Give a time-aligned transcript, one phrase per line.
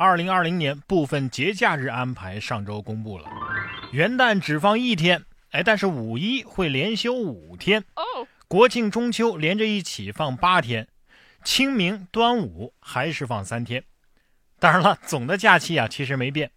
[0.00, 3.24] 二零二零年部分节假日安排上周公布了，
[3.90, 7.84] 元旦只放一天，哎，但是五一会连休五天，
[8.46, 10.86] 国庆中秋连着一起放八天，
[11.42, 13.82] 清明端午还是放三天。
[14.60, 16.52] 当然了，总的假期啊其实没变，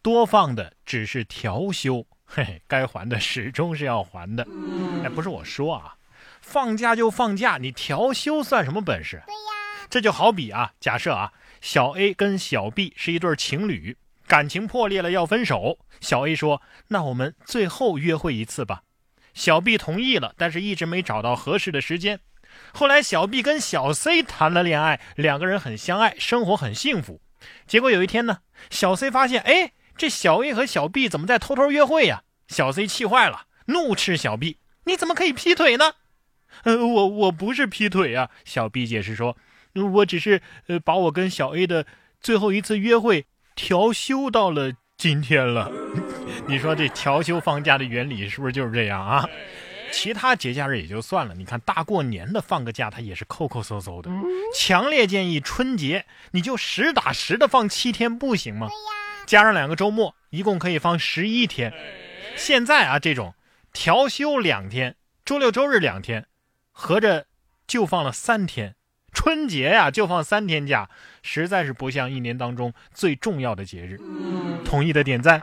[0.00, 4.48] 多放的只是调休，嘿嘿，该还的始终是要还的。
[5.04, 5.96] 哎，不是我说啊，
[6.40, 9.22] 放假就放假，你调休算什么本事？
[9.26, 9.55] 对呀，
[9.88, 11.32] 这就好比啊，假设啊。
[11.62, 13.96] 小 A 跟小 B 是一对情侣，
[14.28, 15.78] 感情破裂了要分手。
[16.00, 18.82] 小 A 说：“那我们最后约会一次吧。”
[19.34, 22.20] 小 B 同意了，但是一直没找到合适的时间。
[22.72, 27.20] 后来小 B 跟小 C 谈了恋爱，两个人很相爱，生活很幸福。
[27.66, 28.38] 结果有一天呢，
[28.70, 32.22] 小 C 发现，哎，这小 A 和小 B 怎么在偷偷约会呀？
[32.48, 35.94] 小 C 气坏了，怒斥小 B：“ 你怎么可以劈腿呢
[36.62, 39.36] ？”“呃，我我不是劈腿啊。”小 B 解释说。
[39.82, 41.86] 我只是呃，把我跟小 A 的
[42.20, 45.70] 最后一次约会调休到了今天了。
[46.48, 49.28] 你说这调休放假的原理是不是就是这样啊？
[49.92, 54.10] 其他节假日也就算了，你看大过年的放个假，他也是抠抠搜搜的。
[54.54, 58.68] 强烈建议春节你就实打实的放七天，不行吗？
[59.26, 61.72] 加上两个周末，一共可以放十一天。
[62.36, 63.34] 现在啊，这种
[63.72, 64.94] 调休两天，
[65.24, 66.26] 周六周日两天，
[66.70, 67.26] 合着
[67.66, 68.75] 就放了三天。
[69.16, 70.90] 春节呀，就放三天假，
[71.22, 73.98] 实在是不像一年当中最重要的节日。
[74.62, 75.40] 同意的点赞。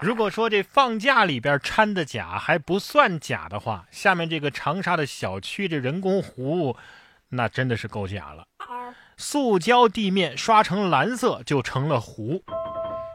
[0.00, 6.78] 如果说这放假里边掺的假还不算假的话，下面这个长沙的小区这人工湖，
[7.28, 8.46] 那真的是够假了。
[9.18, 12.42] 塑胶地面刷成蓝色就成了湖。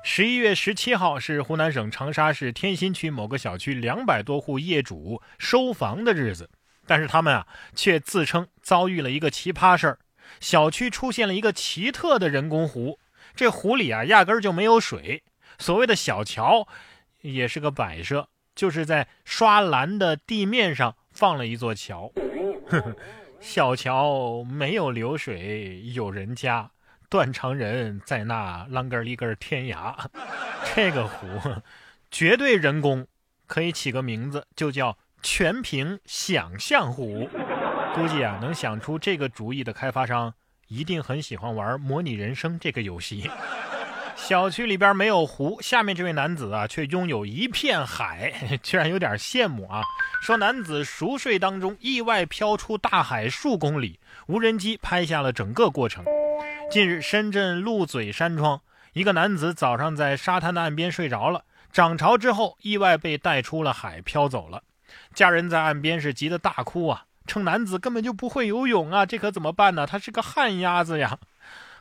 [0.04, 6.48] 十一月十七号是湖南省长沙市天心区某个小区两百多户业主收房的日子。
[6.92, 10.00] 但是他们啊，却自称遭遇了一个奇葩事儿，
[10.42, 13.00] 小区出现了一个奇特的人工湖，
[13.34, 15.24] 这湖里啊压根儿就没有水。
[15.58, 16.68] 所谓的小桥，
[17.22, 22.12] 也是个摆设，就是在刷蓝的地面上放了一座桥。
[23.40, 26.72] 小桥没有流水有人家，
[27.10, 29.96] 断肠人在那啷个里个天涯。
[30.76, 31.26] 这个湖
[32.12, 33.08] 绝对人工，
[33.48, 34.98] 可以起个名字，就叫。
[35.22, 37.30] 全凭想象湖，
[37.94, 40.34] 估计啊，能想出这个主意的开发商
[40.68, 43.30] 一定很喜欢玩模拟人生这个游戏。
[44.16, 49.82] 小区里边没有湖，下面这位男子啊，却拥有一片海， 居然有点羡慕啊。
[50.22, 56.06] 说男子熟睡当中意外飘出大海数公里，无人机拍下了整个过程。
[56.70, 58.62] 近日，深圳鹿嘴山庄
[58.94, 64.62] 一个男子早上在沙滩的岸边睡着了，涨潮之后意外被带出了海，飘走了。
[65.14, 69.86] 家人在岸边是急得大哭啊，称男子根本就不会游泳啊，这可怎么办呢？
[69.86, 71.20] 他是个旱鸭子呀！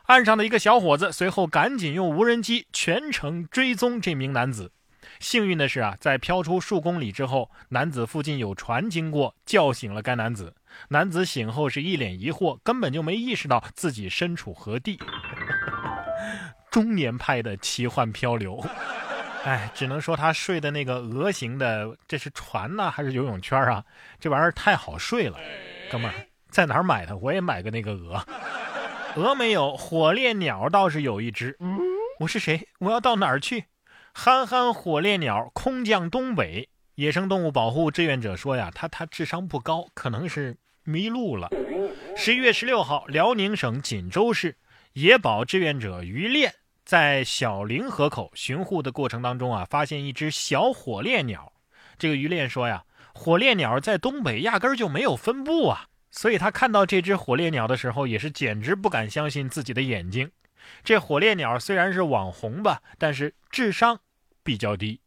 [0.06, 4.72] 岸上的一个小伙子随后赶紧用无人机全程追踪这名男子。
[5.18, 10.54] 幸运的是啊，在飘出数公里之后，男子附近有船经过，叫醒了该男子。
[10.88, 14.98] 男子醒后是一脸疑惑，根本就没意识到自己身处何地。
[16.70, 18.64] 中年派的奇幻漂流。
[19.44, 23.82] 哎，只能说他睡的那个鹅形的，这是船呢还是游泳圈啊？
[24.18, 25.38] 这玩意儿太好睡了，
[25.90, 26.14] 哥们儿
[26.50, 27.16] 在哪儿买的？
[27.16, 28.24] 我也买个那个鹅。
[29.16, 31.56] 鹅没有，火烈鸟倒是有一只。
[32.18, 32.68] 我是谁？
[32.80, 33.64] 我要到哪儿去？
[34.12, 36.68] 憨憨火烈鸟空降东北。
[36.96, 41.48] 野生动物保护志愿者说呀，他他智商不高，可能是迷路了。
[42.14, 44.58] 十一月十六号，辽宁省锦州市
[44.92, 46.52] 野保志愿者于炼。
[46.90, 51.52] 在小凌河口巡护的过程当中啊，发现一只小火烈鸟。
[51.96, 52.84] 这个渔猎说呀，
[53.14, 60.28] 火烈鸟在东北压根儿就没有分布啊，所以他看到这只火烈鸟的时候，也是简直不敢相信自己的眼睛。
[60.82, 64.00] 这火烈鸟虽然是网红吧，但是智商
[64.42, 65.00] 比较低。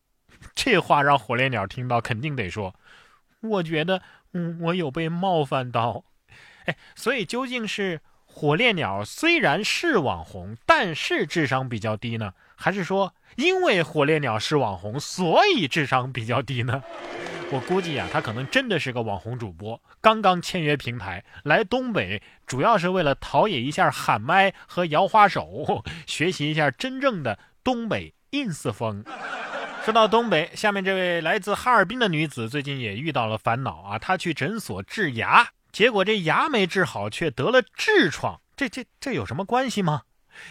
[0.56, 2.74] 这话让火烈鸟听到，肯定得说
[3.44, 4.02] ：“我觉得，
[4.62, 6.06] 我有被冒犯到。”
[6.64, 8.00] 哎，所以究竟是？
[8.36, 12.34] 火烈鸟虽然是网红，但是智商比较低呢？
[12.56, 16.84] 还是说因为火烈鸟是网红，所以智商比较低呢？
[17.52, 29.06] 我估计啊，他可能真的是个网红主播，刚刚签约平台来东北，主要是为了陶冶一下喊麦和摇花手，学习一下真正的东北 ins 风。
[29.86, 35.48] 说到东北，下面这位来自哈尔滨的女子最近也遇到了烦恼啊，她去诊所治牙。
[35.74, 40.04] 结果这牙没治好，却得了痔疮，这这这有什么关系吗？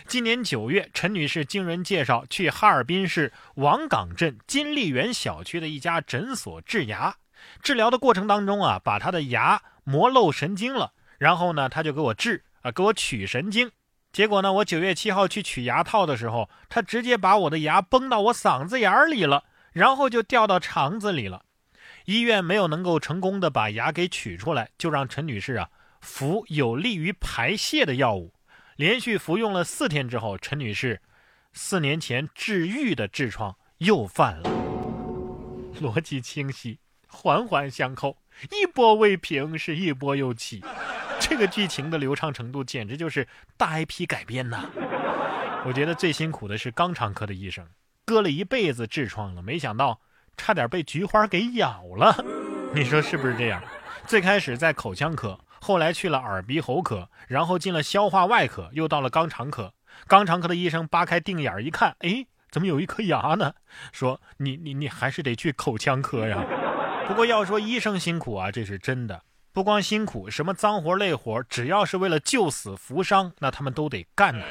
[0.08, 7.14] 今年九月，陈女士经人介绍去哈尔滨市王岗镇金丽园小区的一家诊所治牙，
[7.62, 13.70] 治疗的过程当中啊，把她的牙磨漏神经了，然后呢，他就给我治啊，给我取神经，
[14.12, 21.44] 结果呢，我九月七号去取牙套的时候，他直接把我的牙崩到我嗓子眼里了，然后就掉到肠子里了。
[22.04, 25.70] 医院没有能够成功的把牙给取出来，就让陈女士啊
[26.00, 28.32] 服有利于排泄的药物。
[28.76, 31.00] 连续服用了四天之后，陈女士
[31.52, 34.50] 四年前治愈的痔疮又犯了。
[35.81, 36.78] 逻辑清晰，
[37.08, 38.16] 环环相扣，
[38.50, 40.64] 一波未平是一波又起。
[41.20, 44.69] 这个剧情的流畅程度简直就是大 IP 改编呐！
[45.64, 47.66] 我觉得最辛苦的是肛肠科的医生，
[48.04, 50.00] 割了一辈子痔疮了，没想到
[50.42, 52.12] 差点被菊花给咬了。
[52.74, 53.62] 你说是不是这样？
[54.08, 59.72] 最开始在口腔科，后来去了耳鼻喉科，然后进了消化外科，又到了肛肠科。
[60.08, 63.54] 肛肠科的医生扒开腚眼一看，哎，怎么有一颗牙呢？
[63.92, 66.44] 说你你你还是得去口腔科呀。
[67.06, 69.22] 不过要说医生辛苦啊，这是真的。
[69.52, 74.44] 不光辛苦，什么脏活累活，只要是为了救死扶伤，那他们都得干呢。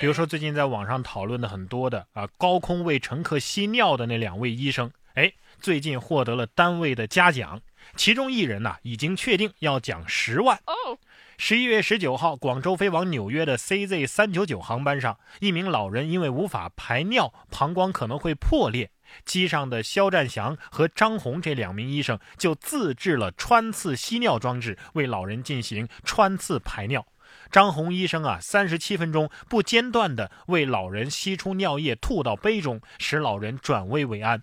[0.00, 7.60] 比如说最近在网上讨论的很多的啊，高空为乘客吸尿的那两位医生，哎，最近获得了单位的嘉奖，
[7.96, 10.56] 其中一人呐已经确定要奖十万。
[10.66, 10.98] 哦
[11.36, 18.90] 十一月十九号，广州飞往纽约的 CZ 三九九航班上，一名老人因为无法排尿，膀胱可能会破裂。
[19.24, 27.06] 机上的肖占祥和张红这两名医生就自制了穿刺吸尿装置，为老人进行穿刺排尿。
[27.50, 34.42] 张红医生啊，三十七分钟不间断地为老人吸出尿液，吐到杯中，使老人转危为安。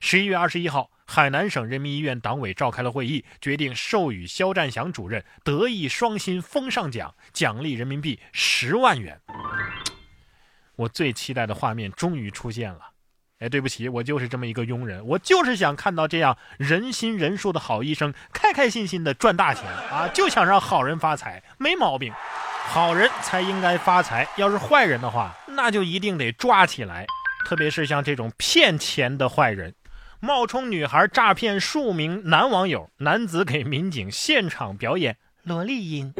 [0.00, 9.20] 十一月二十一号，海南省人民医院党委召开了会议，决定授予肖占祥主任“德艺双馨”风尚奖，奖励人民币十万元。
[10.76, 12.80] 我最期待的画面终于出现了。
[13.40, 20.08] 哎，对不起，我就是这么一个庸人，我就是想看到这样人心仁术的好医生开开心心的赚大钱啊！
[20.08, 22.12] 就想让好人发财，没毛病。
[22.66, 27.06] 好人才应该发财，要是坏人的话，那就一定得抓起来。
[27.46, 29.74] 特别是像这种骗钱的坏人，
[30.20, 36.12] 冒充女孩诈骗数名男网友，男子给民警现场表演萝莉音。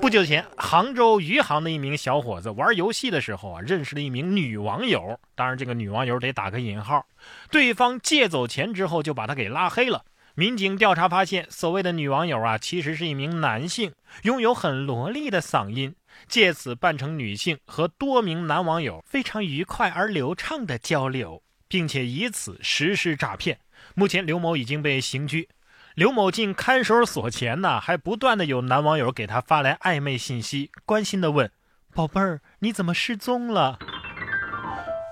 [0.00, 5.18] 不久前，杭州余杭的一名小伙子玩游戏的时候啊，认识了一名女网友。
[5.34, 7.04] 当然，这个女网友得打个引号。
[7.50, 10.04] 对方借走钱之后，就把他给拉黑了。
[10.36, 13.92] 民警调查发现，所谓的女网友啊，其实是一名男性，
[14.22, 15.96] 拥有很萝莉的嗓音，
[16.28, 21.42] 借此扮成女性，和多名男网友非常愉快而流畅的交流，
[21.72, 23.58] 并且以此实施诈骗。
[23.94, 25.48] 目前，刘某已经被刑拘。
[25.94, 31.50] 刘某进看守所前呢，还不断的有男网友给他发来暧昧信息，关心的问
[31.94, 33.78] ：“宝贝儿，你怎么失踪了？”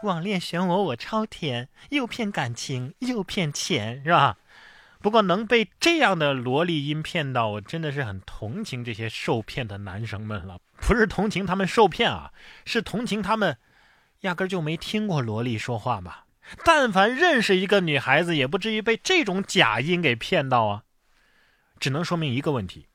[0.04, 4.36] 网恋选我，我超甜，又骗感情又骗钱，是吧？
[5.00, 10.58] 不过能被这样的萝莉音骗到，我真的是很同情这些受骗的男生们了。
[10.76, 12.32] 不是同情他们受骗啊，
[12.66, 13.56] 是同情他们
[14.20, 16.16] 压根就没听过萝莉说话嘛。
[16.64, 20.84] 但凡认识一个女孩子，也不至于被这种假音给骗到啊！
[21.78, 22.88] 只能说明一个问题，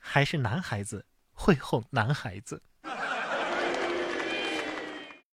[0.00, 2.62] 还是男孩子会哄男孩子。